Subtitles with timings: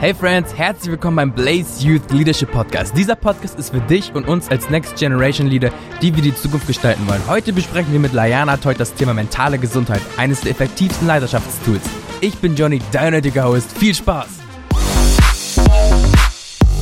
[0.00, 2.96] Hey Friends, herzlich willkommen beim Blaze Youth Leadership Podcast.
[2.96, 6.68] Dieser Podcast ist für dich und uns als Next Generation Leader, die wir die Zukunft
[6.68, 7.20] gestalten wollen.
[7.26, 11.82] Heute besprechen wir mit Layana Teut das Thema mentale Gesundheit, eines der effektivsten Leidenschaftstools.
[12.20, 13.76] Ich bin Johnny, dein heutiger Host.
[13.76, 14.47] Viel Spaß!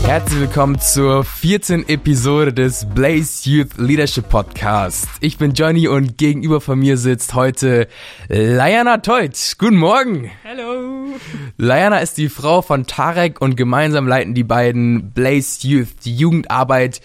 [0.06, 1.88] Herzlich willkommen zur 14.
[1.88, 5.08] Episode des Blaze Youth Leadership Podcast.
[5.20, 7.88] Ich bin Johnny und gegenüber von mir sitzt heute
[8.28, 9.56] Layana Teut.
[9.58, 10.30] Guten Morgen.
[10.44, 11.18] Hallo.
[11.56, 17.00] Layana ist die Frau von Tarek und gemeinsam leiten die beiden Blaze Youth, die Jugendarbeit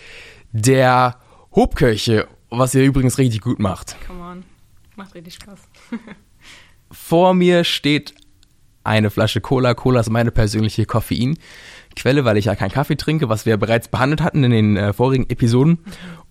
[0.51, 1.17] der
[1.55, 3.95] Hobkirche, was ihr übrigens richtig gut macht.
[4.05, 4.43] Come on.
[4.95, 5.59] Macht richtig Spaß.
[6.91, 8.13] Vor mir steht
[8.83, 9.73] eine Flasche Cola.
[9.73, 11.37] Cola ist meine persönliche Koffein.
[11.95, 14.93] Quelle, weil ich ja keinen Kaffee trinke, was wir bereits behandelt hatten in den äh,
[14.93, 15.79] vorigen Episoden.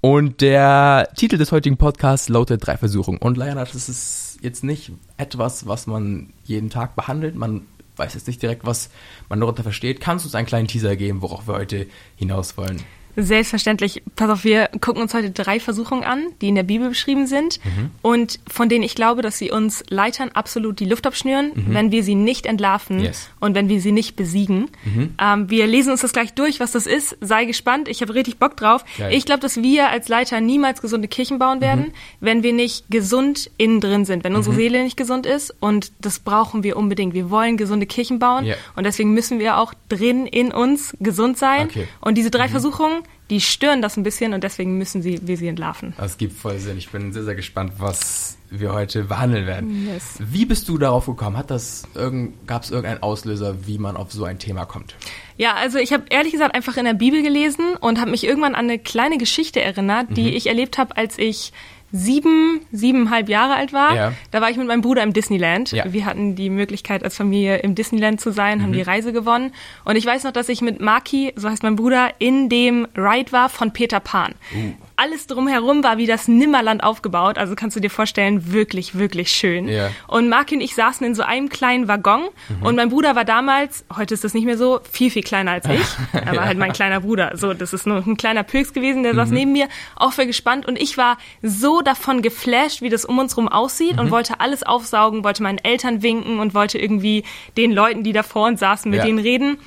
[0.00, 3.18] Und der Titel des heutigen Podcasts lautet Drei Versuchungen.
[3.18, 7.34] Und leider, das ist jetzt nicht etwas, was man jeden Tag behandelt.
[7.34, 7.62] Man
[7.96, 8.91] weiß jetzt nicht direkt, was
[9.28, 10.00] man darunter versteht.
[10.00, 11.86] Kannst du uns einen kleinen Teaser geben, worauf wir heute
[12.16, 12.82] hinaus wollen?
[13.16, 14.03] Selbstverständlich.
[14.16, 17.58] Pass auf, wir gucken uns heute drei Versuchungen an, die in der Bibel beschrieben sind
[17.64, 17.91] mhm.
[18.03, 21.75] und von denen ich glaube, dass sie uns Leitern absolut die Luft abschnüren, mhm.
[21.75, 23.31] wenn wir sie nicht entlarven yes.
[23.41, 24.70] und wenn wir sie nicht besiegen.
[24.84, 25.14] Mhm.
[25.20, 27.16] Ähm, wir lesen uns das gleich durch, was das ist.
[27.20, 27.88] Sei gespannt.
[27.88, 28.84] Ich habe richtig Bock drauf.
[28.98, 29.12] Geil.
[29.12, 31.92] Ich glaube, dass wir als Leiter niemals gesunde Kirchen bauen werden, mhm.
[32.20, 34.58] wenn wir nicht gesund innen drin sind, wenn unsere mhm.
[34.58, 35.55] Seele nicht gesund ist.
[35.61, 37.14] Und das brauchen wir unbedingt.
[37.14, 38.56] Wir wollen gesunde Kirchen bauen yeah.
[38.77, 41.66] und deswegen müssen wir auch drin in uns gesund sein.
[41.66, 41.88] Okay.
[42.00, 42.53] Und diese drei mhm.
[42.53, 45.95] Versuchungen die stören das ein bisschen und deswegen müssen sie, wir sie entlarven.
[45.97, 46.77] Das gibt voll Sinn.
[46.77, 49.87] Ich bin sehr, sehr gespannt, was wir heute behandeln werden.
[49.87, 50.17] Yes.
[50.19, 51.37] Wie bist du darauf gekommen?
[51.37, 54.97] Hat das irgend, gab es irgendeinen Auslöser, wie man auf so ein Thema kommt?
[55.37, 58.56] Ja, also ich habe ehrlich gesagt einfach in der Bibel gelesen und habe mich irgendwann
[58.56, 60.37] an eine kleine Geschichte erinnert, die mhm.
[60.37, 61.53] ich erlebt habe, als ich
[61.92, 64.12] sieben, siebeneinhalb Jahre alt war, ja.
[64.30, 65.72] da war ich mit meinem Bruder im Disneyland.
[65.72, 65.92] Ja.
[65.92, 68.74] Wir hatten die Möglichkeit, als Familie im Disneyland zu sein, haben mhm.
[68.74, 69.52] die Reise gewonnen.
[69.84, 73.32] Und ich weiß noch, dass ich mit Maki, so heißt mein Bruder, in dem Ride
[73.32, 74.34] war von Peter Pan.
[74.55, 77.38] Uh alles drumherum war wie das Nimmerland aufgebaut.
[77.38, 79.66] Also kannst du dir vorstellen, wirklich, wirklich schön.
[79.66, 79.91] Ja.
[80.06, 82.66] Und Marki und ich saßen in so einem kleinen Waggon mhm.
[82.66, 85.66] und mein Bruder war damals, heute ist das nicht mehr so, viel, viel kleiner als
[85.66, 85.81] ich.
[86.12, 87.32] Er war halt mein kleiner Bruder.
[87.36, 89.16] So, das ist nur ein kleiner Pilz gewesen, der mhm.
[89.16, 93.18] saß neben mir, auch voll gespannt und ich war so davon geflasht, wie das um
[93.18, 94.00] uns rum aussieht mhm.
[94.00, 97.24] und wollte alles aufsaugen, wollte meinen Eltern winken und wollte irgendwie
[97.56, 99.06] den Leuten, die da vor uns saßen, mit ja.
[99.06, 99.58] denen reden,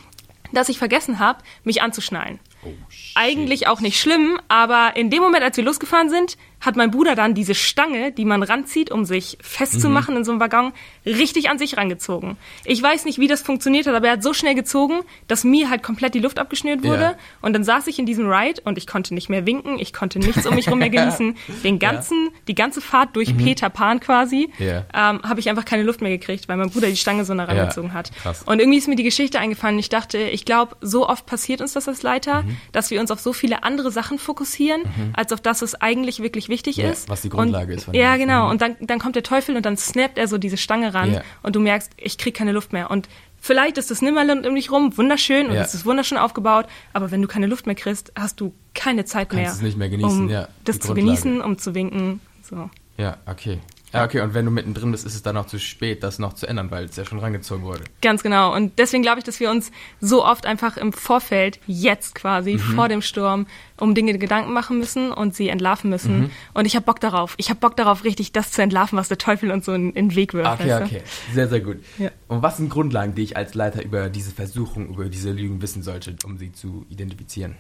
[0.52, 2.40] dass ich vergessen habe, mich anzuschnallen.
[2.64, 2.70] Oh,
[3.16, 7.16] Eigentlich auch nicht schlimm, aber in dem Moment, als wir losgefahren sind, hat mein Bruder
[7.16, 10.20] dann diese Stange, die man ranzieht, um sich festzumachen mhm.
[10.20, 10.72] in so einem Waggon,
[11.06, 12.38] richtig an sich rangezogen.
[12.64, 15.70] Ich weiß nicht, wie das funktioniert hat, aber er hat so schnell gezogen, dass mir
[15.70, 17.02] halt komplett die Luft abgeschnürt wurde.
[17.02, 17.16] Ja.
[17.42, 20.20] Und dann saß ich in diesem Ride und ich konnte nicht mehr winken, ich konnte
[20.20, 21.36] nichts um mich rum mehr genießen.
[21.64, 22.32] Den ganzen, ja.
[22.48, 23.38] die ganze Fahrt durch mhm.
[23.38, 24.86] Peter Pan quasi, ja.
[24.94, 27.44] ähm, habe ich einfach keine Luft mehr gekriegt, weil mein Bruder die Stange so nah
[27.44, 28.12] rangezogen hat.
[28.16, 28.44] Krass.
[28.44, 29.78] Und irgendwie ist mir die Geschichte eingefallen.
[29.80, 32.58] Ich dachte, ich glaube, so oft passiert uns das als Leiter, mhm.
[32.72, 35.14] dass wir uns auf so viele andere Sachen fokussieren, mhm.
[35.14, 37.10] als auf das, was eigentlich wirklich wichtig ja, ist.
[37.10, 37.84] Was die Grundlage und, ist.
[37.86, 38.46] Von ja, genau.
[38.46, 38.52] Mhm.
[38.52, 41.22] Und dann, dann kommt der Teufel und dann snappt er so diese Stange ran ja.
[41.42, 42.92] und du merkst, ich krieg keine Luft mehr.
[42.92, 43.10] Und
[43.42, 45.64] vielleicht ist das Nimmerland um dich rum wunderschön und ja.
[45.64, 49.30] es ist wunderschön aufgebaut, aber wenn du keine Luft mehr kriegst, hast du keine Zeit
[49.30, 49.52] Kannst mehr.
[49.52, 50.48] es nicht mehr genießen, um ja.
[50.64, 52.20] Das zu genießen, um zu winken.
[52.44, 52.70] So.
[52.98, 53.60] Ja, okay.
[53.94, 56.34] Ja, okay, und wenn du mittendrin bist, ist es dann auch zu spät, das noch
[56.34, 57.84] zu ändern, weil es ja schon rangezogen wurde.
[58.02, 58.54] Ganz genau.
[58.54, 59.72] Und deswegen glaube ich, dass wir uns
[60.02, 62.60] so oft einfach im Vorfeld, jetzt quasi, mhm.
[62.60, 63.46] vor dem Sturm,
[63.80, 66.22] um Dinge Gedanken machen müssen und sie entlarven müssen.
[66.22, 66.30] Mhm.
[66.56, 67.36] Und ich habe Bock darauf.
[67.38, 70.10] Ich habe Bock darauf, richtig das zu entlarven, was der Teufel uns so in, in
[70.10, 70.62] den Weg wirft.
[70.62, 71.02] Okay, okay.
[71.32, 71.78] Sehr, sehr gut.
[72.00, 72.10] Ja.
[72.28, 75.84] Und was sind Grundlagen, die ich als Leiter über diese Versuchung, über diese Lügen wissen
[75.84, 77.56] sollte, um sie zu identifizieren?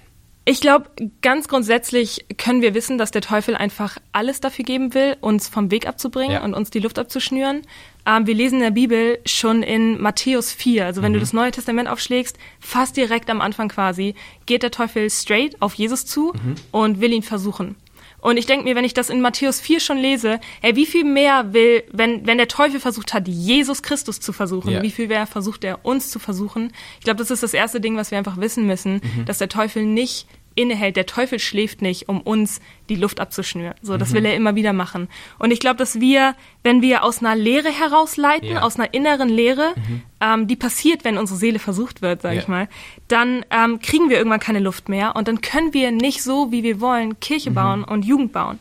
[0.45, 0.89] Ich glaube,
[1.21, 5.71] ganz grundsätzlich können wir wissen, dass der Teufel einfach alles dafür geben will, uns vom
[5.71, 6.43] Weg abzubringen ja.
[6.43, 7.61] und uns die Luft abzuschnüren.
[8.05, 11.15] Ähm, wir lesen in der Bibel schon in Matthäus 4, also wenn mhm.
[11.15, 14.15] du das Neue Testament aufschlägst, fast direkt am Anfang quasi,
[14.45, 16.55] geht der Teufel straight auf Jesus zu mhm.
[16.71, 17.77] und will ihn versuchen.
[18.23, 21.03] Und ich denke mir, wenn ich das in Matthäus 4 schon lese, ey, wie viel
[21.03, 24.81] mehr will, wenn, wenn der Teufel versucht hat, Jesus Christus zu versuchen, ja.
[24.81, 26.71] wie viel mehr versucht er uns zu versuchen?
[26.99, 29.25] Ich glaube, das ist das erste Ding, was wir einfach wissen müssen, mhm.
[29.25, 30.95] dass der Teufel nicht innehält.
[30.95, 33.75] Der Teufel schläft nicht, um uns die Luft abzuschnüren.
[33.81, 34.15] So, das mhm.
[34.15, 35.07] will er immer wieder machen.
[35.39, 38.61] Und ich glaube, dass wir, wenn wir aus einer Lehre herausleiten, ja.
[38.61, 40.01] aus einer inneren Lehre, mhm.
[40.21, 42.41] ähm, die passiert, wenn unsere Seele versucht wird, sage ja.
[42.41, 42.67] ich mal,
[43.07, 46.63] dann ähm, kriegen wir irgendwann keine Luft mehr und dann können wir nicht so, wie
[46.63, 47.55] wir wollen, Kirche mhm.
[47.55, 48.59] bauen und Jugend bauen.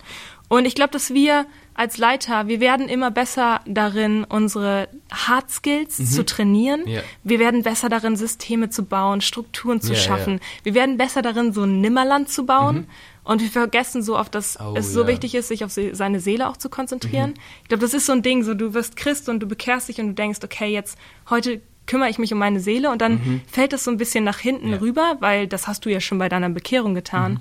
[0.48, 5.98] Und ich glaube, dass wir als Leiter, wir werden immer besser darin, unsere Hard Skills
[5.98, 6.04] mhm.
[6.04, 6.86] zu trainieren.
[6.86, 7.02] Yeah.
[7.24, 10.32] Wir werden besser darin, Systeme zu bauen, Strukturen zu yeah, schaffen.
[10.34, 10.64] Yeah.
[10.64, 12.76] Wir werden besser darin, so ein Nimmerland zu bauen.
[12.76, 12.86] Mhm.
[13.24, 16.48] Und wir vergessen so oft, dass oh, es so wichtig ist, sich auf seine Seele
[16.48, 17.30] auch zu konzentrieren.
[17.30, 17.36] Mhm.
[17.62, 20.00] Ich glaube, das ist so ein Ding, so du wirst Christ und du bekehrst dich
[20.00, 20.98] und du denkst, okay, jetzt
[21.30, 23.40] heute kümmere ich mich um meine Seele und dann mhm.
[23.46, 26.28] fällt das so ein bisschen nach hinten rüber, weil das hast du ja schon bei
[26.28, 27.40] deiner Bekehrung getan.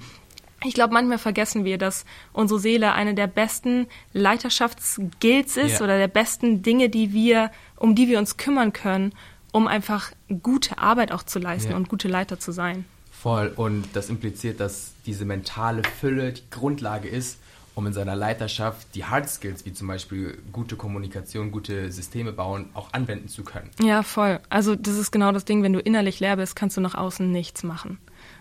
[0.64, 5.84] Ich glaube, manchmal vergessen wir, dass unsere Seele eine der besten Leiterschaftsskills ist yeah.
[5.84, 9.14] oder der besten Dinge, die wir, um die wir uns kümmern können,
[9.52, 10.12] um einfach
[10.44, 11.78] gute Arbeit auch zu leisten yeah.
[11.78, 12.86] und gute Leiter zu sein.
[13.12, 13.52] Voll.
[13.56, 17.38] Und das impliziert, dass diese mentale Fülle die Grundlage ist,
[17.74, 22.70] um in seiner Leiterschaft die Hard Skills, wie zum Beispiel gute Kommunikation, gute Systeme bauen,
[22.74, 23.70] auch anwenden zu können.
[23.82, 24.40] Ja, voll.
[24.50, 27.32] Also das ist genau das Ding, wenn du innerlich leer bist, kannst du nach außen
[27.32, 27.98] nichts machen.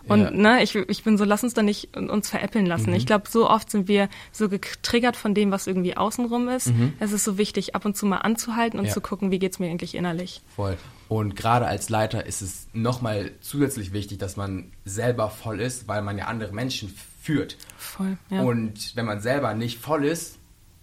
[0.09, 0.31] Und ja.
[0.31, 2.91] ne, ich, ich bin so, lass uns da nicht uns veräppeln lassen.
[2.91, 2.97] Mhm.
[2.97, 6.69] Ich glaube, so oft sind wir so getriggert von dem, was irgendwie außenrum ist.
[6.69, 6.95] Mhm.
[6.99, 8.93] Es ist so wichtig, ab und zu mal anzuhalten und ja.
[8.93, 10.43] zu gucken, wie geht es mir eigentlich innerlich.
[10.55, 10.77] Voll.
[11.09, 16.03] Und gerade als Leiter ist es nochmal zusätzlich wichtig, dass man selber voll ist, weil
[16.03, 17.57] man ja andere Menschen führt.
[17.77, 18.43] Voll, ja.
[18.43, 20.39] Und wenn man selber nicht voll ist,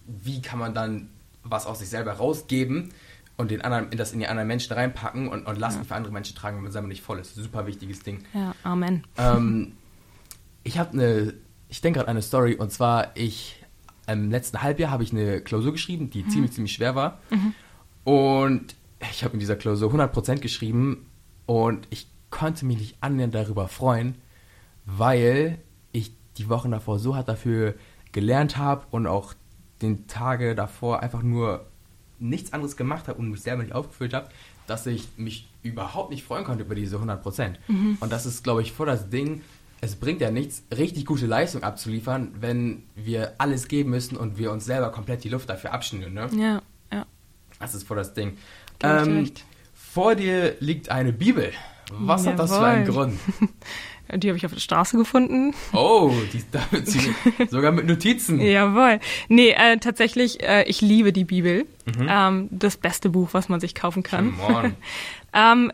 [0.06, 1.08] wie kann man dann
[1.42, 2.92] was aus sich selber rausgeben?
[3.38, 5.84] Und den anderen, das in die anderen Menschen reinpacken und, und Lasten ja.
[5.84, 7.34] für andere Menschen tragen, wenn man selber nicht voll ist.
[7.34, 8.24] Super wichtiges Ding.
[8.34, 9.04] Ja, Amen.
[9.16, 9.72] Ähm,
[10.64, 11.34] ich habe eine,
[11.68, 13.64] ich denke gerade eine Story und zwar ich
[14.08, 16.30] im letzten Halbjahr habe ich eine Klausur geschrieben, die mhm.
[16.30, 17.54] ziemlich ziemlich schwer war mhm.
[18.04, 18.74] und
[19.10, 21.06] ich habe in dieser Klausur 100% geschrieben
[21.46, 24.16] und ich konnte mich nicht annähernd darüber freuen,
[24.84, 25.58] weil
[25.92, 27.74] ich die Wochen davor so hart dafür
[28.10, 29.34] gelernt habe und auch
[29.80, 31.67] den Tage davor einfach nur
[32.20, 34.28] nichts anderes gemacht habe und mich selber nicht aufgefüllt habe,
[34.66, 37.58] dass ich mich überhaupt nicht freuen konnte über diese 100 Prozent.
[37.68, 37.96] Mhm.
[38.00, 39.42] Und das ist, glaube ich, voll das Ding.
[39.80, 44.50] Es bringt ja nichts, richtig gute Leistung abzuliefern, wenn wir alles geben müssen und wir
[44.50, 46.12] uns selber komplett die Luft dafür abschnüren.
[46.12, 46.28] Ne?
[46.36, 46.62] Ja,
[46.92, 47.06] ja.
[47.60, 48.36] Das ist voll das Ding.
[48.82, 49.30] Ähm,
[49.74, 51.52] vor dir liegt eine Bibel.
[51.90, 52.32] Was Jawohl.
[52.32, 53.18] hat das für einen Grund?
[54.14, 55.54] Die habe ich auf der Straße gefunden.
[55.72, 57.14] Oh, die damit sie,
[57.50, 58.40] sogar mit Notizen.
[58.40, 59.00] Jawohl.
[59.28, 61.66] Nee, äh, tatsächlich, äh, ich liebe die Bibel.
[61.84, 62.06] Mhm.
[62.08, 64.34] Ähm, das beste Buch, was man sich kaufen kann.
[65.34, 65.72] ähm,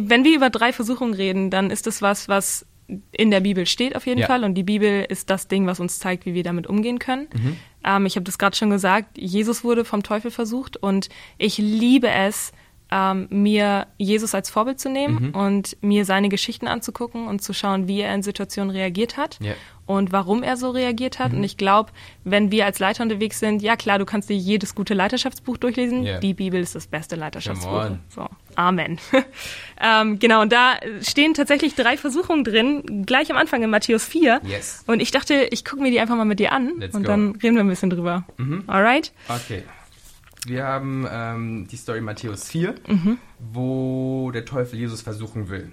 [0.00, 2.66] wenn wir über drei Versuchungen reden, dann ist das was, was
[3.12, 4.26] in der Bibel steht auf jeden ja.
[4.26, 4.44] Fall.
[4.44, 7.28] Und die Bibel ist das Ding, was uns zeigt, wie wir damit umgehen können.
[7.32, 7.56] Mhm.
[7.84, 12.08] Ähm, ich habe das gerade schon gesagt, Jesus wurde vom Teufel versucht und ich liebe
[12.08, 12.52] es,
[12.94, 15.30] ähm, mir Jesus als Vorbild zu nehmen mhm.
[15.34, 19.54] und mir seine Geschichten anzugucken und zu schauen, wie er in Situationen reagiert hat yeah.
[19.84, 21.32] und warum er so reagiert hat.
[21.32, 21.38] Mhm.
[21.38, 21.90] Und ich glaube,
[22.22, 26.04] wenn wir als Leiter unterwegs sind, ja klar, du kannst dir jedes gute Leiterschaftsbuch durchlesen.
[26.04, 26.20] Yeah.
[26.20, 27.96] Die Bibel ist das beste Leiterschaftsbuch.
[28.10, 29.00] So, Amen.
[29.80, 34.40] ähm, genau, und da stehen tatsächlich drei Versuchungen drin, gleich am Anfang in Matthäus 4.
[34.44, 34.84] Yes.
[34.86, 37.08] Und ich dachte, ich gucke mir die einfach mal mit dir an Let's und go.
[37.08, 38.22] dann reden wir ein bisschen drüber.
[38.36, 38.62] Mhm.
[38.68, 39.12] Alright?
[39.28, 39.64] Okay.
[40.46, 43.18] Wir haben ähm, die Story Matthäus 4, mhm.
[43.38, 45.72] wo der Teufel Jesus versuchen will.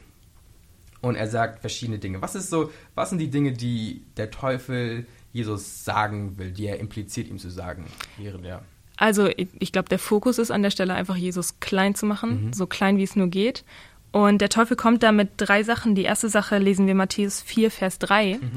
[1.01, 2.21] Und er sagt verschiedene Dinge.
[2.21, 6.79] Was ist so, was sind die Dinge, die der Teufel Jesus sagen will, die er
[6.79, 7.85] impliziert, ihm zu sagen,
[8.17, 8.63] während er.
[8.97, 12.47] Also ich, ich glaube, der Fokus ist an der Stelle einfach, Jesus klein zu machen,
[12.47, 12.53] mhm.
[12.53, 13.63] so klein wie es nur geht.
[14.11, 15.95] Und der Teufel kommt da mit drei Sachen.
[15.95, 18.39] Die erste Sache lesen wir Matthäus 4, Vers 3.
[18.41, 18.51] Mhm.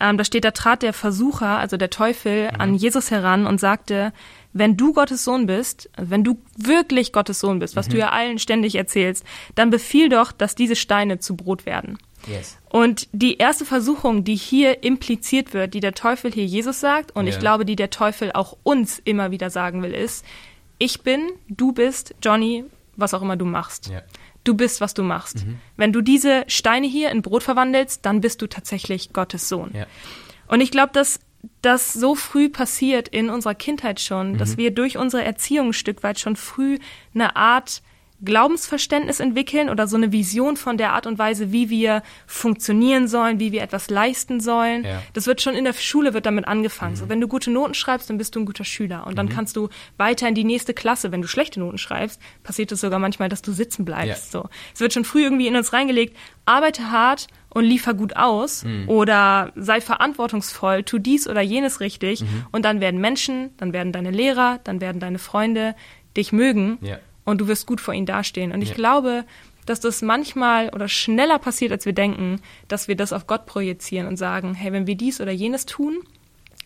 [0.00, 2.60] Ähm, da steht, da trat der Versucher, also der Teufel, mhm.
[2.60, 4.12] an Jesus heran und sagte,
[4.52, 7.92] wenn du Gottes Sohn bist, wenn du wirklich Gottes Sohn bist, was mhm.
[7.92, 11.98] du ja allen ständig erzählst, dann befiehl doch, dass diese Steine zu Brot werden.
[12.26, 12.56] Yes.
[12.70, 17.26] Und die erste Versuchung, die hier impliziert wird, die der Teufel hier Jesus sagt, und
[17.26, 17.34] yeah.
[17.34, 20.24] ich glaube, die der Teufel auch uns immer wieder sagen will, ist,
[20.78, 22.64] ich bin, du bist, Johnny,
[22.96, 23.88] was auch immer du machst.
[23.90, 24.02] Yeah.
[24.46, 25.44] Du bist, was du machst.
[25.44, 25.58] Mhm.
[25.76, 29.72] Wenn du diese Steine hier in Brot verwandelst, dann bist du tatsächlich Gottes Sohn.
[29.74, 29.86] Yeah.
[30.46, 31.18] Und ich glaube, dass
[31.62, 34.38] das so früh passiert in unserer Kindheit schon, mhm.
[34.38, 36.78] dass wir durch unsere Erziehung ein Stück weit schon früh
[37.12, 37.82] eine Art
[38.24, 43.40] Glaubensverständnis entwickeln oder so eine Vision von der Art und Weise, wie wir funktionieren sollen,
[43.40, 44.84] wie wir etwas leisten sollen.
[44.84, 45.02] Ja.
[45.12, 46.92] Das wird schon in der Schule wird damit angefangen.
[46.92, 46.96] Mhm.
[46.96, 49.30] So, wenn du gute Noten schreibst, dann bist du ein guter Schüler und dann mhm.
[49.30, 49.68] kannst du
[49.98, 51.12] weiter in die nächste Klasse.
[51.12, 54.32] Wenn du schlechte Noten schreibst, passiert es sogar manchmal, dass du sitzen bleibst.
[54.32, 54.42] Ja.
[54.42, 56.16] So, es wird schon früh irgendwie in uns reingelegt.
[56.46, 58.88] Arbeite hart und liefer gut aus mhm.
[58.88, 62.46] oder sei verantwortungsvoll, tu dies oder jenes richtig mhm.
[62.52, 65.74] und dann werden Menschen, dann werden deine Lehrer, dann werden deine Freunde
[66.16, 66.78] dich mögen.
[66.80, 68.52] Ja und du wirst gut vor ihnen dastehen.
[68.52, 68.74] Und ich ja.
[68.76, 69.26] glaube,
[69.66, 74.06] dass das manchmal oder schneller passiert, als wir denken, dass wir das auf Gott projizieren
[74.06, 75.98] und sagen, hey, wenn wir dies oder jenes tun,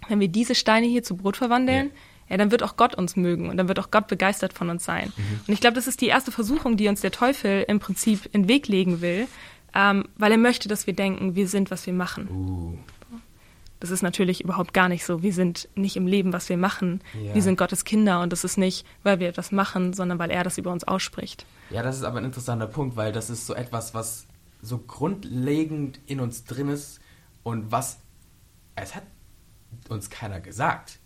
[0.09, 2.31] wenn wir diese Steine hier zu Brot verwandeln, ja.
[2.31, 4.85] ja dann wird auch Gott uns mögen und dann wird auch Gott begeistert von uns
[4.85, 5.13] sein.
[5.17, 5.41] Mhm.
[5.49, 8.43] Und ich glaube, das ist die erste Versuchung, die uns der Teufel im Prinzip in
[8.43, 9.27] den Weg legen will,
[9.75, 12.29] ähm, weil er möchte, dass wir denken, wir sind, was wir machen.
[12.29, 12.79] Uh.
[13.81, 15.23] Das ist natürlich überhaupt gar nicht so.
[15.23, 17.01] Wir sind nicht im Leben, was wir machen.
[17.21, 17.35] Ja.
[17.35, 20.45] Wir sind Gottes Kinder und das ist nicht, weil wir etwas machen, sondern weil er
[20.45, 21.47] das über uns ausspricht.
[21.71, 24.27] Ja, das ist aber ein interessanter Punkt, weil das ist so etwas, was
[24.63, 27.01] so grundlegend in uns drin ist
[27.43, 27.99] und was
[28.77, 29.05] es hat
[29.89, 30.99] uns keiner gesagt,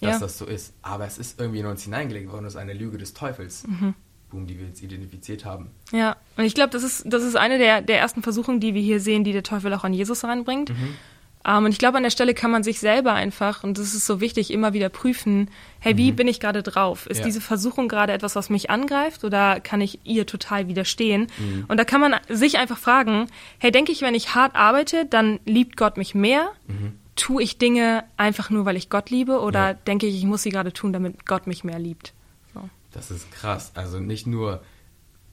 [0.00, 0.18] dass ja.
[0.18, 0.74] das so ist.
[0.82, 3.66] Aber es ist irgendwie in uns hineingelegt worden, das ist eine Lüge des Teufels.
[3.66, 3.94] Mhm.
[4.30, 5.70] boom, die wir jetzt identifiziert haben.
[5.92, 8.82] Ja, und ich glaube, das ist, das ist eine der, der ersten Versuchungen, die wir
[8.82, 10.70] hier sehen, die der Teufel auch an Jesus reinbringt.
[10.70, 10.96] Mhm.
[11.46, 13.94] Um, ähm, und ich glaube, an der Stelle kann man sich selber einfach, und das
[13.94, 16.16] ist so wichtig, immer wieder prüfen, hey, wie mhm.
[16.16, 17.06] bin ich gerade drauf?
[17.06, 17.24] Ist ja.
[17.24, 21.26] diese Versuchung gerade etwas, was mich angreift oder kann ich ihr total widerstehen?
[21.38, 21.66] Mhm.
[21.68, 23.26] Und da kann man sich einfach fragen,
[23.58, 26.50] hey, denke ich, wenn ich hart arbeite, dann liebt Gott mich mehr?
[26.66, 26.92] Mhm.
[27.14, 29.74] Tue ich Dinge einfach nur, weil ich Gott liebe oder ja.
[29.74, 32.14] denke ich, ich muss sie gerade tun, damit Gott mich mehr liebt?
[32.54, 32.68] So.
[32.92, 33.72] Das ist krass.
[33.74, 34.62] Also nicht nur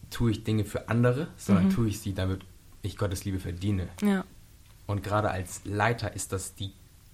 [0.10, 1.74] tue ich Dinge für andere, sondern mhm.
[1.74, 2.42] tue ich sie, damit
[2.82, 3.88] ich Gottes Liebe verdiene.
[4.02, 4.26] Ja.
[4.92, 6.74] Und gerade als Leiter ist das die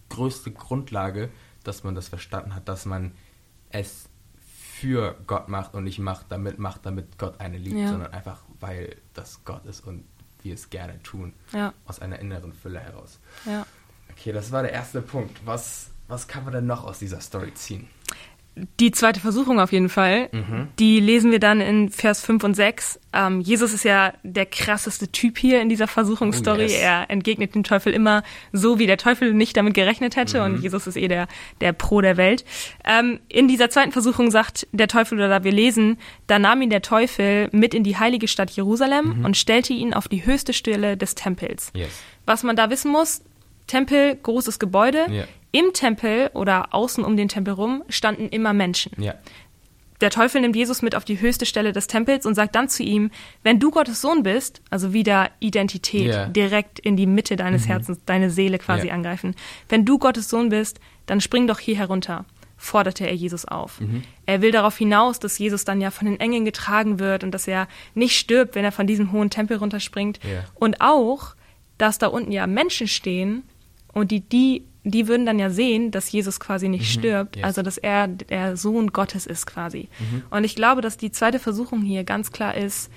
[0.10, 1.30] größte Grundlage,
[1.64, 3.12] dass man das verstanden hat, dass man
[3.70, 7.90] es für Gott macht und nicht macht, damit macht, damit Gott eine liebt, ja.
[7.90, 10.06] sondern einfach, weil das Gott ist und
[10.42, 11.34] wir es gerne tun.
[11.54, 11.72] Ja.
[11.86, 13.20] Aus einer inneren Fülle heraus.
[13.46, 13.66] Ja.
[14.12, 15.46] Okay, das war der erste Punkt.
[15.46, 17.88] Was, was kann man denn noch aus dieser Story ziehen?
[18.80, 20.30] Die zweite Versuchung auf jeden Fall.
[20.32, 20.68] Mhm.
[20.80, 23.00] Die lesen wir dann in Vers 5 und 6.
[23.14, 26.66] Ähm, Jesus ist ja der krasseste Typ hier in dieser Versuchungsstory.
[26.66, 26.74] Oh, yes.
[26.74, 30.40] Er entgegnet dem Teufel immer so, wie der Teufel nicht damit gerechnet hätte.
[30.40, 30.46] Mhm.
[30.46, 31.28] Und Jesus ist eh der,
[31.62, 32.46] der Pro der Welt.
[32.84, 35.98] Ähm, in dieser zweiten Versuchung sagt der Teufel, oder wir lesen,
[36.28, 39.26] da nahm ihn der Teufel mit in die heilige Stadt Jerusalem mhm.
[39.26, 41.72] und stellte ihn auf die höchste Stelle des Tempels.
[41.76, 41.90] Yes.
[42.26, 43.22] Was man da wissen muss,
[43.68, 45.06] Tempel, großes Gebäude.
[45.10, 45.28] Yeah.
[45.52, 48.92] Im Tempel oder außen um den Tempel rum standen immer Menschen.
[49.02, 49.16] Ja.
[50.02, 52.84] Der Teufel nimmt Jesus mit auf die höchste Stelle des Tempels und sagt dann zu
[52.84, 53.10] ihm,
[53.44, 56.28] wenn du Gottes Sohn bist, also wieder Identität yeah.
[56.28, 57.68] direkt in die Mitte deines mhm.
[57.68, 58.96] Herzens, deine Seele quasi yeah.
[58.96, 59.36] angreifen.
[59.70, 62.26] Wenn du Gottes Sohn bist, dann spring doch hier herunter,
[62.58, 63.82] forderte er Jesus auf.
[63.82, 64.04] Mhm.
[64.28, 67.48] Er will darauf hinaus, dass Jesus dann ja von den Engeln getragen wird und dass
[67.48, 70.20] er nicht stirbt, wenn er von diesem hohen Tempel runterspringt.
[70.24, 70.44] Yeah.
[70.54, 71.36] Und auch,
[71.80, 73.44] dass da unten ja Menschen stehen
[73.94, 77.00] und die, die die würden dann ja sehen, dass Jesus quasi nicht mhm.
[77.00, 77.46] stirbt, yes.
[77.46, 79.90] also dass er der Sohn Gottes ist quasi.
[80.00, 80.24] Mhm.
[80.30, 82.90] Und ich glaube, dass die zweite Versuchung hier ganz klar ist,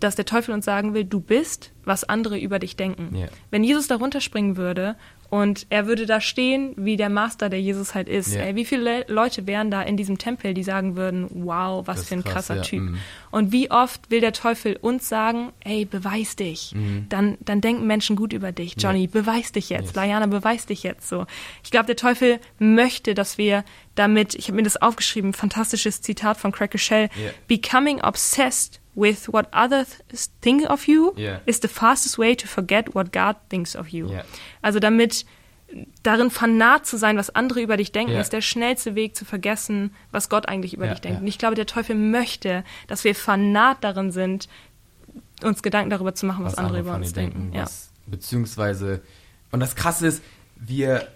[0.00, 3.14] dass der Teufel uns sagen will, du bist, was andere über dich denken.
[3.14, 3.28] Yeah.
[3.50, 4.96] Wenn Jesus da runterspringen würde
[5.30, 8.34] und er würde da stehen, wie der Master, der Jesus halt ist.
[8.34, 8.46] Yeah.
[8.46, 12.16] Ey, wie viele Leute wären da in diesem Tempel, die sagen würden, wow, was für
[12.16, 12.62] ein krass, krasser ja.
[12.62, 12.82] Typ.
[12.82, 12.98] Mhm.
[13.30, 16.72] Und wie oft will der Teufel uns sagen, ey, beweis dich.
[16.74, 17.06] Mhm.
[17.08, 18.74] Dann, dann denken Menschen gut über dich.
[18.76, 19.10] Johnny, ja.
[19.12, 19.94] beweis dich jetzt.
[19.94, 20.04] Yes.
[20.04, 21.08] Diana, beweis dich jetzt.
[21.08, 21.26] So.
[21.62, 26.38] Ich glaube, der Teufel möchte, dass wir damit, ich habe mir das aufgeschrieben, fantastisches Zitat
[26.38, 27.30] von Craig Shell, yeah.
[27.46, 29.98] becoming obsessed with what others
[30.40, 31.40] think of you yeah.
[31.46, 34.08] is the fastest way to forget what God thinks of you.
[34.08, 34.24] Yeah.
[34.62, 35.24] Also damit
[36.02, 38.20] darin fanat zu sein, was andere über dich denken, yeah.
[38.20, 41.20] ist der schnellste Weg zu vergessen, was Gott eigentlich über dich denkt.
[41.20, 44.48] Und ich glaube, der Teufel möchte, dass wir fanat darin sind,
[45.42, 47.52] uns Gedanken darüber zu machen, was, was andere, über uns denken.
[47.52, 49.00] denken was, beziehungsweise,
[49.52, 50.22] und das Krasse ist,
[50.56, 51.08] wir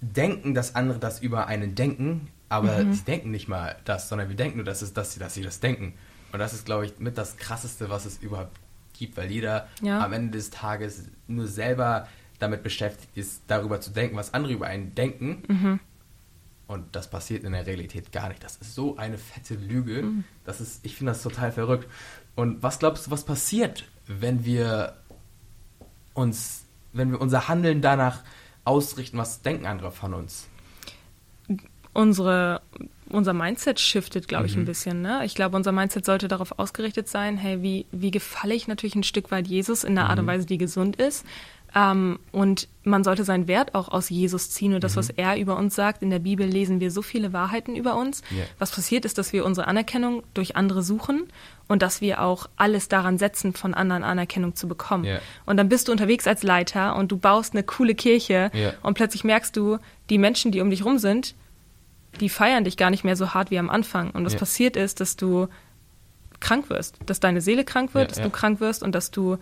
[0.00, 2.92] denken, dass andere das über einen denken, aber mhm.
[2.92, 5.42] sie denken nicht mal das, sondern wir denken nur, dass, es, dass, sie, dass sie
[5.42, 5.94] das denken.
[6.34, 8.56] Und das ist, glaube ich, mit das Krasseste, was es überhaupt
[8.92, 10.04] gibt, weil jeder ja.
[10.04, 12.08] am Ende des Tages nur selber
[12.40, 15.44] damit beschäftigt ist, darüber zu denken, was andere über einen denken.
[15.46, 15.80] Mhm.
[16.66, 18.42] Und das passiert in der Realität gar nicht.
[18.42, 20.02] Das ist so eine fette Lüge.
[20.02, 20.24] Mhm.
[20.44, 21.88] Das ist, ich finde das total verrückt.
[22.34, 24.96] Und was glaubst du, was passiert, wenn wir
[26.14, 28.24] uns, wenn wir unser Handeln danach
[28.64, 30.48] ausrichten, was denken andere von uns?
[31.92, 32.60] Unsere
[33.10, 34.62] unser Mindset shiftet, glaube ich, mhm.
[34.62, 35.02] ein bisschen.
[35.02, 35.22] Ne?
[35.24, 39.02] Ich glaube, unser Mindset sollte darauf ausgerichtet sein, hey, wie, wie gefalle ich natürlich ein
[39.02, 40.10] Stück weit Jesus in einer mhm.
[40.10, 40.30] Art und mhm.
[40.30, 41.24] Weise, die gesund ist.
[41.76, 44.98] Ähm, und man sollte seinen Wert auch aus Jesus ziehen und das, mhm.
[44.98, 46.02] was er über uns sagt.
[46.02, 48.22] In der Bibel lesen wir so viele Wahrheiten über uns.
[48.30, 48.46] Yeah.
[48.58, 51.24] Was passiert ist, dass wir unsere Anerkennung durch andere suchen
[51.66, 55.04] und dass wir auch alles daran setzen, von anderen Anerkennung zu bekommen.
[55.04, 55.20] Yeah.
[55.46, 58.74] Und dann bist du unterwegs als Leiter und du baust eine coole Kirche yeah.
[58.82, 59.78] und plötzlich merkst du,
[60.10, 61.34] die Menschen, die um dich rum sind,
[62.20, 64.10] die feiern dich gar nicht mehr so hart wie am Anfang.
[64.10, 64.38] Und was ja.
[64.38, 65.48] passiert ist, dass du
[66.40, 68.24] krank wirst, dass deine Seele krank wird, ja, dass ja.
[68.24, 69.38] du krank wirst und dass du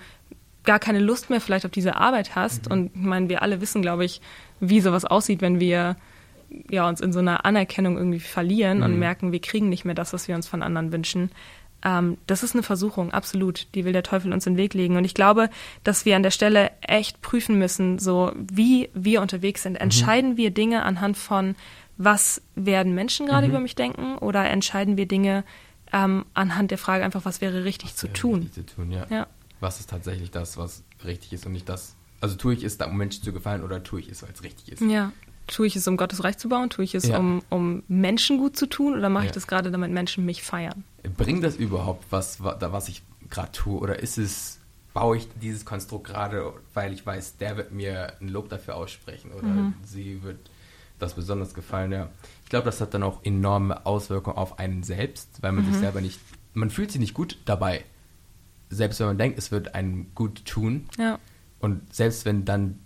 [0.64, 2.66] gar keine Lust mehr vielleicht auf diese Arbeit hast.
[2.66, 2.72] Mhm.
[2.72, 4.20] Und ich meine, wir alle wissen, glaube ich,
[4.60, 5.96] wie sowas aussieht, wenn wir
[6.70, 8.84] ja, uns in so einer Anerkennung irgendwie verlieren mhm.
[8.84, 11.30] und merken, wir kriegen nicht mehr das, was wir uns von anderen wünschen.
[11.84, 13.66] Ähm, das ist eine Versuchung, absolut.
[13.74, 14.96] Die will der Teufel uns in den Weg legen.
[14.96, 15.50] Und ich glaube,
[15.82, 19.74] dass wir an der Stelle echt prüfen müssen, so wie wir unterwegs sind.
[19.74, 19.80] Mhm.
[19.80, 20.36] Entscheiden mhm.
[20.36, 21.56] wir Dinge anhand von
[21.96, 23.52] was werden Menschen gerade mhm.
[23.52, 25.44] über mich denken oder entscheiden wir Dinge
[25.92, 28.40] ähm, anhand der Frage einfach, was wäre richtig was zu wäre tun?
[28.40, 29.06] Richtig zu tun ja.
[29.11, 29.26] ja.
[29.61, 32.96] Was ist tatsächlich das, was richtig ist und nicht das, also tue ich es, um
[32.96, 34.82] Menschen zu gefallen oder tue ich es, weil es richtig ist?
[34.82, 35.12] Ja.
[35.49, 36.70] Tue ich es, um Gottes Reich zu bauen?
[36.70, 37.18] Tue ich es, ja.
[37.18, 39.28] um, um Menschen gut zu tun oder mache ja.
[39.28, 40.84] ich das gerade, damit Menschen mich feiern?
[41.16, 44.61] Bringt das überhaupt was, was ich gerade tue oder ist es
[44.94, 49.32] baue ich dieses Konstrukt gerade, weil ich weiß, der wird mir ein Lob dafür aussprechen
[49.32, 49.75] oder mhm.
[49.84, 50.38] sie wird
[51.02, 52.09] das besonders gefallen, ja.
[52.44, 55.73] Ich glaube, das hat dann auch enorme Auswirkungen auf einen selbst, weil man mhm.
[55.73, 56.21] sich selber nicht
[56.54, 57.85] man fühlt sich nicht gut dabei.
[58.71, 60.88] Selbst wenn man denkt, es wird einem gut tun.
[60.99, 61.18] Ja.
[61.61, 62.80] Und selbst wenn dann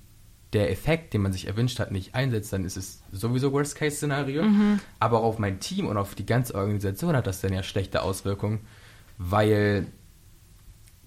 [0.52, 4.42] der Effekt, den man sich erwünscht hat, nicht einsetzt, dann ist es sowieso Worst-Case-Szenario.
[4.42, 4.80] Mhm.
[4.99, 8.02] Aber auch auf mein Team und auf die ganze Organisation hat das dann ja schlechte
[8.02, 8.61] Auswirkungen,
[9.18, 9.87] weil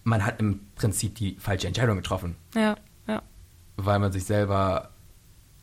[0.03, 2.35] man hat im Prinzip die falsche Entscheidung getroffen.
[2.55, 2.75] Ja,
[3.07, 3.21] ja.
[3.75, 4.91] Weil man sich selber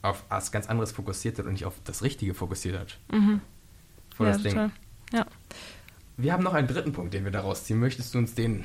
[0.03, 2.99] auf was ganz anderes fokussiert hat und nicht auf das Richtige fokussiert hat.
[3.13, 3.41] Mhm.
[4.15, 4.53] Vor ja, das Ding.
[4.53, 4.71] Total.
[5.13, 5.27] Ja.
[6.17, 7.79] Wir haben noch einen dritten Punkt, den wir daraus ziehen.
[7.79, 8.65] Möchtest du uns den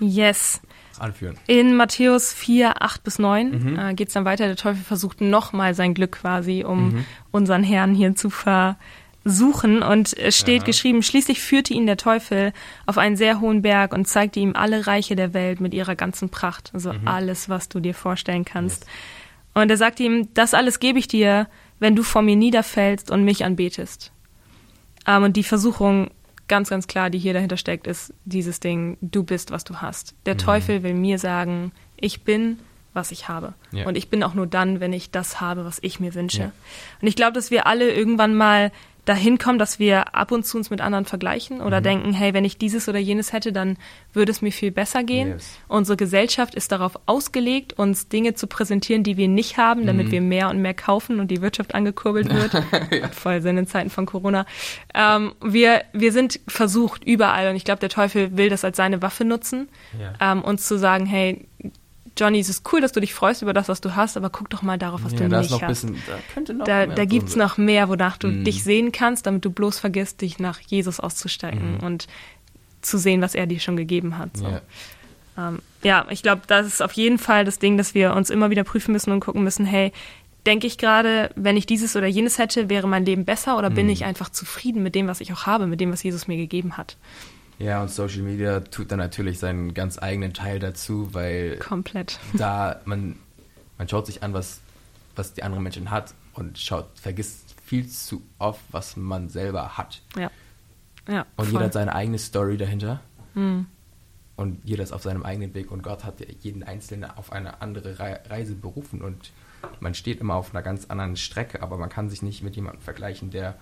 [0.00, 0.60] yes.
[0.98, 1.36] anführen?
[1.48, 3.78] In Matthäus 4, 8 bis 9 mhm.
[3.78, 4.46] äh, geht es dann weiter.
[4.46, 7.04] Der Teufel versucht nochmal sein Glück quasi, um mhm.
[7.32, 9.82] unseren Herrn hier zu versuchen.
[9.82, 10.66] Und es steht ja.
[10.66, 12.52] geschrieben, schließlich führte ihn der Teufel
[12.86, 16.28] auf einen sehr hohen Berg und zeigte ihm alle Reiche der Welt mit ihrer ganzen
[16.28, 16.70] Pracht.
[16.72, 17.08] Also mhm.
[17.08, 18.84] alles, was du dir vorstellen kannst.
[18.84, 18.90] Yes.
[19.54, 23.24] Und er sagte ihm, das alles gebe ich dir, wenn du vor mir niederfällst und
[23.24, 24.12] mich anbetest.
[25.06, 26.10] Ähm, und die Versuchung
[26.48, 30.14] ganz, ganz klar, die hier dahinter steckt, ist dieses Ding, du bist, was du hast.
[30.26, 30.38] Der mhm.
[30.38, 32.58] Teufel will mir sagen, ich bin,
[32.92, 33.54] was ich habe.
[33.70, 33.86] Ja.
[33.86, 36.40] Und ich bin auch nur dann, wenn ich das habe, was ich mir wünsche.
[36.40, 36.52] Ja.
[37.00, 38.72] Und ich glaube, dass wir alle irgendwann mal
[39.04, 41.84] dahin kommen, dass wir ab und zu uns mit anderen vergleichen oder mhm.
[41.84, 43.76] denken, hey, wenn ich dieses oder jenes hätte, dann
[44.12, 45.28] würde es mir viel besser gehen.
[45.28, 45.58] Yes.
[45.68, 50.12] Unsere Gesellschaft ist darauf ausgelegt, uns Dinge zu präsentieren, die wir nicht haben, damit mhm.
[50.12, 52.52] wir mehr und mehr kaufen und die Wirtschaft angekurbelt wird.
[52.90, 53.08] ja.
[53.08, 54.46] Voll Sinn in Zeiten von Corona.
[54.94, 59.02] Ähm, wir, wir sind versucht überall und ich glaube, der Teufel will das als seine
[59.02, 60.32] Waffe nutzen, ja.
[60.32, 61.46] ähm, uns zu sagen, hey,
[62.18, 64.50] Johnny, es ist cool, dass du dich freust über das, was du hast, aber guck
[64.50, 65.66] doch mal darauf, was ja, du nicht hast.
[65.66, 68.44] Bisschen, da könnte noch da, da gibt es noch mehr, wonach du mm.
[68.44, 71.84] dich sehen kannst, damit du bloß vergisst, dich nach Jesus auszusteigen mm.
[71.84, 72.06] und
[72.82, 74.36] zu sehen, was er dir schon gegeben hat.
[74.36, 74.46] So.
[74.46, 74.62] Yeah.
[75.38, 78.50] Ähm, ja, ich glaube, das ist auf jeden Fall das Ding, dass wir uns immer
[78.50, 79.92] wieder prüfen müssen und gucken müssen, hey,
[80.46, 83.74] denke ich gerade, wenn ich dieses oder jenes hätte, wäre mein Leben besser oder mm.
[83.74, 86.36] bin ich einfach zufrieden mit dem, was ich auch habe, mit dem, was Jesus mir
[86.36, 86.96] gegeben hat?
[87.60, 92.80] Ja, und Social Media tut dann natürlich seinen ganz eigenen Teil dazu, weil komplett da
[92.86, 93.16] man
[93.76, 94.60] man schaut sich an, was
[95.14, 100.00] was die anderen Menschen hat und schaut vergisst viel zu oft, was man selber hat.
[100.16, 100.30] Ja.
[101.06, 101.26] Ja.
[101.36, 101.52] Und voll.
[101.52, 103.00] jeder hat seine eigene Story dahinter.
[103.34, 103.66] Mhm.
[104.36, 107.98] Und jeder ist auf seinem eigenen Weg und Gott hat jeden Einzelnen auf eine andere
[107.98, 109.32] Reise berufen und
[109.80, 112.80] man steht immer auf einer ganz anderen Strecke, aber man kann sich nicht mit jemandem
[112.80, 113.58] vergleichen, der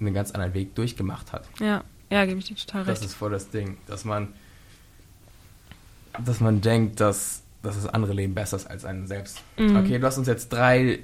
[0.00, 1.46] einen ganz anderen Weg durchgemacht hat.
[1.60, 2.98] Ja, ja, gebe ich dir total recht.
[2.98, 4.28] Das ist voll das Ding, dass man,
[6.24, 9.42] dass man denkt, dass, dass das andere Leben besser ist als einen selbst.
[9.58, 9.76] Mhm.
[9.76, 11.00] Okay, du hast uns jetzt drei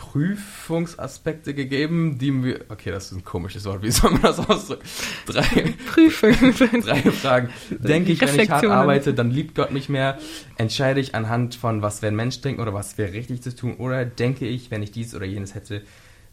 [0.00, 2.64] Prüfungsaspekte gegeben, die wir.
[2.70, 3.82] Okay, das ist ein komisches Wort.
[3.82, 4.82] Wie soll man das ausdrücken?
[5.26, 5.42] Drei
[5.92, 6.54] Prüfungen.
[6.82, 7.50] drei Fragen.
[7.70, 10.18] Denke ich, wenn ich hart arbeite, dann liebt Gott mich mehr?
[10.56, 13.76] Entscheide ich anhand von, was wäre ein Mensch denken oder was wäre richtig zu tun?
[13.76, 15.82] Oder denke ich, wenn ich dies oder jenes hätte,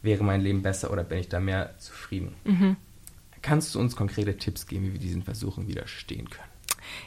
[0.07, 2.33] wäre mein Leben besser oder bin ich da mehr zufrieden?
[2.45, 2.77] Mhm.
[3.43, 6.49] Kannst du uns konkrete Tipps geben, wie wir diesen Versuchen widerstehen können?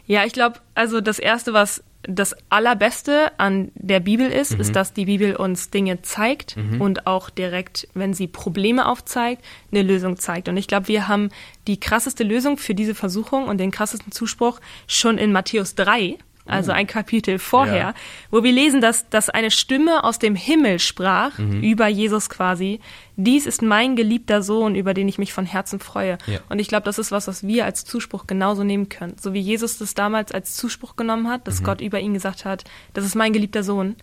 [0.06, 4.60] Ja, ich glaube, also das Erste, was das Allerbeste an der Bibel ist, mhm.
[4.60, 6.80] ist, dass die Bibel uns Dinge zeigt mhm.
[6.80, 10.48] und auch direkt, wenn sie Probleme aufzeigt, eine Lösung zeigt.
[10.48, 11.30] Und ich glaube, wir haben
[11.66, 16.18] die krasseste Lösung für diese Versuchung und den krassesten Zuspruch schon in Matthäus 3
[16.50, 17.94] also ein Kapitel vorher, ja.
[18.30, 21.62] wo wir lesen, dass, dass eine Stimme aus dem Himmel sprach, mhm.
[21.62, 22.80] über Jesus quasi,
[23.16, 26.18] dies ist mein geliebter Sohn, über den ich mich von Herzen freue.
[26.26, 26.40] Ja.
[26.48, 29.16] Und ich glaube, das ist was, was wir als Zuspruch genauso nehmen können.
[29.20, 31.64] So wie Jesus das damals als Zuspruch genommen hat, dass mhm.
[31.64, 33.96] Gott über ihn gesagt hat, das ist mein geliebter Sohn.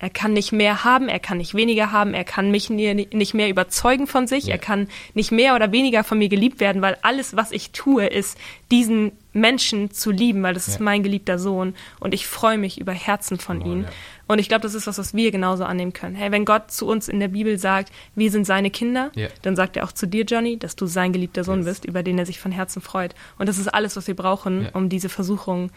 [0.00, 3.48] Er kann nicht mehr haben, er kann nicht weniger haben, er kann mich nicht mehr
[3.50, 4.54] überzeugen von sich, ja.
[4.54, 8.06] er kann nicht mehr oder weniger von mir geliebt werden, weil alles, was ich tue,
[8.06, 8.38] ist,
[8.70, 10.74] diesen Menschen zu lieben, weil das ja.
[10.74, 13.82] ist mein geliebter Sohn und ich freue mich über Herzen von oh, ihm.
[13.82, 13.88] Ja.
[14.26, 16.14] Und ich glaube, das ist was, was wir genauso annehmen können.
[16.14, 19.10] Hey, wenn Gott zu uns in der Bibel sagt, wir sind seine Kinder,
[19.42, 21.66] dann sagt er auch zu dir, Johnny, dass du sein geliebter Sohn yes.
[21.66, 23.14] bist, über den er sich von Herzen freut.
[23.38, 25.70] Und das ist alles, was wir brauchen, um diese Versuchung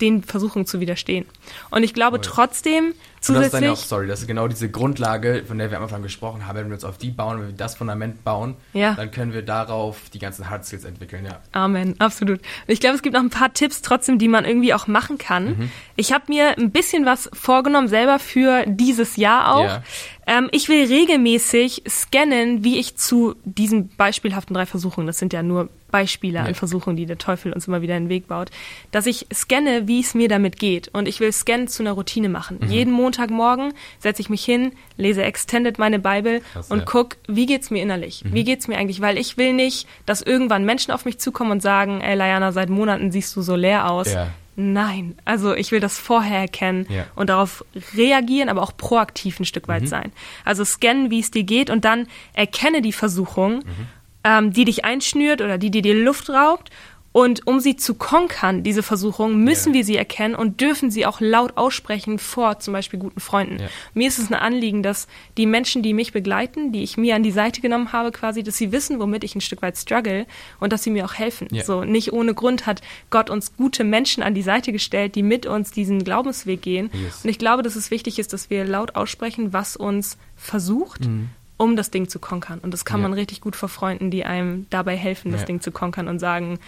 [0.00, 1.26] den Versuchungen zu widerstehen.
[1.70, 3.50] Und ich glaube oh trotzdem zusätzlich.
[3.50, 6.02] das ist dann auch, sorry, das ist genau diese Grundlage, von der wir am Anfang
[6.02, 6.56] gesprochen haben.
[6.56, 8.94] Wenn wir uns auf die bauen, wenn wir das Fundament bauen, ja.
[8.94, 11.40] dann können wir darauf die ganzen Hard Skills entwickeln, ja.
[11.52, 12.38] Amen, absolut.
[12.40, 15.18] Und ich glaube, es gibt noch ein paar Tipps trotzdem, die man irgendwie auch machen
[15.18, 15.58] kann.
[15.58, 15.70] Mhm.
[15.96, 19.64] Ich habe mir ein bisschen was vorgenommen, selber für dieses Jahr auch.
[19.64, 19.82] Ja.
[20.26, 25.42] Ähm, ich will regelmäßig scannen, wie ich zu diesen beispielhaften drei Versuchen, das sind ja
[25.42, 26.44] nur Beispiele ja.
[26.44, 28.50] an Versuchen, die der Teufel uns immer wieder in den Weg baut,
[28.90, 30.88] dass ich scanne, wie es mir damit geht.
[30.88, 32.58] Und ich will Scannen zu einer Routine machen.
[32.60, 32.70] Mhm.
[32.70, 36.84] Jeden Montagmorgen setze ich mich hin, lese Extended meine Bibel Krass, und ja.
[36.84, 38.24] guck, wie geht's mir innerlich?
[38.24, 38.34] Mhm.
[38.34, 39.00] Wie geht's mir eigentlich?
[39.00, 42.70] Weil ich will nicht, dass irgendwann Menschen auf mich zukommen und sagen, ey Layana, seit
[42.70, 44.12] Monaten siehst du so leer aus.
[44.12, 44.28] Ja.
[44.56, 47.06] Nein, also ich will das vorher erkennen ja.
[47.14, 47.64] und darauf
[47.96, 49.86] reagieren, aber auch proaktiv ein Stück weit mhm.
[49.86, 50.12] sein.
[50.44, 53.86] Also scannen, wie es dir geht und dann erkenne die Versuchung mhm
[54.24, 56.70] ähm, die dich einschnürt oder die dir die Luft raubt.
[57.12, 59.78] Und um sie zu konkern, diese Versuchung, müssen yeah.
[59.78, 63.58] wir sie erkennen und dürfen sie auch laut aussprechen vor zum Beispiel guten Freunden.
[63.58, 63.68] Yeah.
[63.94, 67.24] Mir ist es ein Anliegen, dass die Menschen, die mich begleiten, die ich mir an
[67.24, 70.24] die Seite genommen habe, quasi, dass sie wissen, womit ich ein Stück weit struggle
[70.60, 71.48] und dass sie mir auch helfen.
[71.52, 71.64] Yeah.
[71.64, 72.80] So nicht ohne Grund hat
[73.10, 76.90] Gott uns gute Menschen an die Seite gestellt, die mit uns diesen Glaubensweg gehen.
[76.92, 77.24] Yes.
[77.24, 81.06] Und ich glaube, dass es wichtig ist, dass wir laut aussprechen, was uns versucht.
[81.06, 82.58] Mhm um das Ding zu konkern.
[82.60, 83.08] Und das kann ja.
[83.08, 85.46] man richtig gut vor Freunden, die einem dabei helfen, das ja.
[85.46, 86.58] Ding zu konkern und sagen,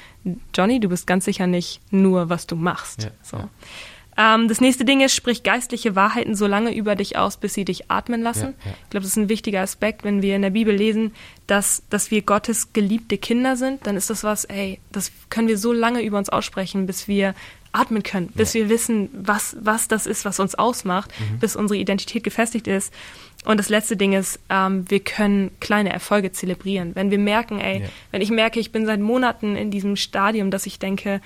[0.55, 3.05] Johnny, du bist ganz sicher nicht nur, was du machst.
[3.05, 3.11] Ja.
[3.23, 3.49] So.
[4.19, 7.65] Ähm, das nächste Ding ist, sprich geistliche Wahrheiten so lange über dich aus, bis sie
[7.65, 8.53] dich atmen lassen.
[8.67, 11.15] Ich glaube, das ist ein wichtiger Aspekt, wenn wir in der Bibel lesen,
[11.47, 15.57] dass, dass wir Gottes geliebte Kinder sind, dann ist das was, ey, das können wir
[15.57, 17.35] so lange über uns aussprechen, bis wir
[17.73, 21.39] atmen können, bis wir wissen, was, was das ist, was uns ausmacht, mhm.
[21.39, 22.93] bis unsere Identität gefestigt ist.
[23.45, 26.95] Und das letzte Ding ist, ähm, wir können kleine Erfolge zelebrieren.
[26.95, 27.89] Wenn wir merken, ey, ja.
[28.13, 31.21] wenn ich merke, ich bin seit Monaten in diesem Stadium, dass ich denke,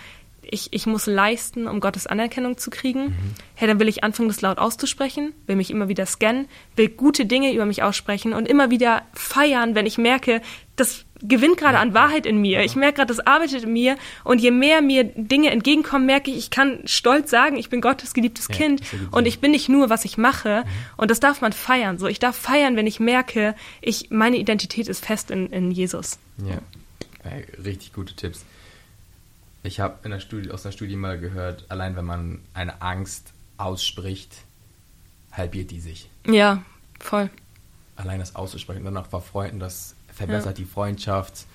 [0.49, 3.07] ich, ich muss leisten, um Gottes Anerkennung zu kriegen.
[3.07, 3.35] Mhm.
[3.55, 7.27] Hey, dann will ich anfangen, das laut auszusprechen, will mich immer wieder scannen, will gute
[7.27, 10.41] Dinge über mich aussprechen und immer wieder feiern, wenn ich merke,
[10.77, 12.63] das gewinnt gerade an Wahrheit in mir.
[12.63, 13.97] Ich merke gerade, das arbeitet in mir.
[14.25, 18.15] Und je mehr mir Dinge entgegenkommen, merke ich, ich kann stolz sagen, ich bin Gottes
[18.15, 20.65] geliebtes ja, Kind und ich bin nicht nur, was ich mache.
[20.65, 20.71] Mhm.
[20.97, 21.99] Und das darf man feiern.
[21.99, 26.19] So, ich darf feiern, wenn ich merke, ich, meine Identität ist fest in, in Jesus.
[26.39, 26.59] Ja,
[27.23, 28.45] hey, richtig gute Tipps.
[29.63, 33.33] Ich habe in der Studie, aus einer Studie mal gehört, allein wenn man eine Angst
[33.57, 34.33] ausspricht,
[35.33, 36.09] halbiert die sich.
[36.27, 36.63] Ja,
[37.01, 37.31] voll.
[37.97, 40.65] Allein das auszusprechen, dann auch vor Freunden, das verbessert ja.
[40.65, 41.47] die Freundschaft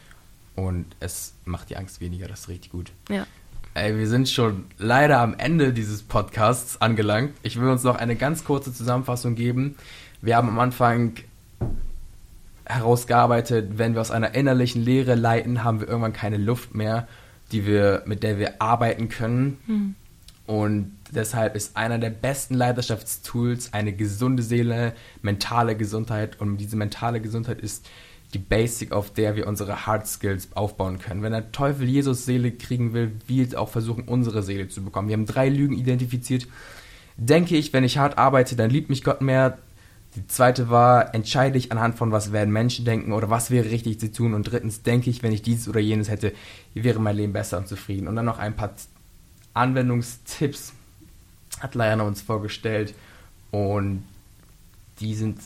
[0.56, 2.28] und es macht die Angst weniger.
[2.30, 2.91] Das ist richtig gut.
[3.10, 3.28] Ja.
[3.74, 7.34] Ey, wir sind schon leider am Ende dieses Podcasts angelangt.
[7.43, 9.76] Ich will uns noch eine ganz kurze Zusammenfassung geben.
[10.21, 11.15] Wir haben am Anfang
[12.65, 17.08] herausgearbeitet, wenn wir aus einer innerlichen Leere leiten, haben wir irgendwann keine Luft mehr
[17.52, 19.58] die wir, mit der wir arbeiten können.
[19.67, 19.95] Mhm.
[20.47, 26.39] Und deshalb ist einer der besten Leidenschaftstools eine gesunde Seele, mentale Gesundheit.
[26.39, 27.88] Und diese mentale Gesundheit ist
[28.34, 31.22] die Basic, auf der wir unsere Hard Skills aufbauen können.
[31.22, 35.10] Wenn der Teufel Jesus Seele kriegen will, wird auch versuchen, unsere Seele zu bekommen.
[35.10, 36.48] Wir haben drei Lügen identifiziert.
[37.17, 39.58] Denke ich, wenn ich hart arbeite, dann liebt mich Gott mehr.
[40.15, 44.00] Die zweite war, entscheide ich anhand von, was werden Menschen denken oder was wäre richtig
[44.00, 44.34] zu tun.
[44.34, 46.34] Und drittens, denke ich, wenn ich dieses oder jenes hätte,
[46.74, 48.08] wäre mein Leben besser und zufrieden.
[48.08, 48.74] Und dann noch ein paar
[49.54, 50.74] Anwendungstipps
[51.60, 52.94] hat Liana uns vorgestellt.
[53.52, 54.04] Und
[55.00, 55.38] die sind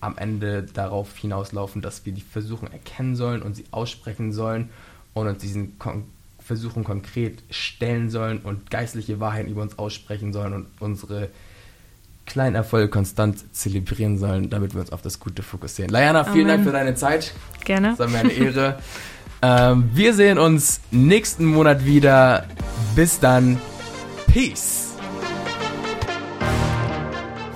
[0.00, 4.70] am Ende darauf hinauslaufen, dass wir die Versuchung erkennen sollen und sie aussprechen sollen
[5.14, 6.04] und uns diesen Kon
[6.38, 11.28] Versuchen konkret stellen sollen und geistliche Wahrheiten über uns aussprechen sollen und unsere
[12.24, 15.90] kleinen Erfolge konstant zelebrieren sollen, damit wir uns auf das Gute fokussieren.
[15.90, 16.48] Layana, vielen Amen.
[16.48, 17.34] Dank für deine Zeit.
[17.64, 17.90] Gerne.
[17.90, 18.78] Das war mir eine Ehre.
[19.42, 22.46] ähm, wir sehen uns nächsten Monat wieder.
[22.94, 23.58] Bis dann.
[24.28, 24.85] Peace.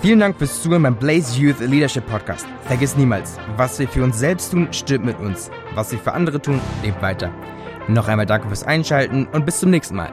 [0.02, 2.46] Vielen Dank fürs Zuhören beim Blaze Youth Leadership Podcast.
[2.62, 5.50] Vergiss niemals, was wir für uns selbst tun, stimmt mit uns.
[5.74, 7.30] Was wir für andere tun, lebt weiter.
[7.86, 10.10] Noch einmal danke fürs Einschalten und bis zum nächsten Mal.